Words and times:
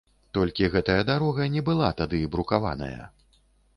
Толькі 0.37 0.69
гэтая 0.75 0.95
дарога 1.09 1.47
не 1.57 1.63
была 1.67 1.91
тады 2.03 2.23
брукаваная. 2.37 2.99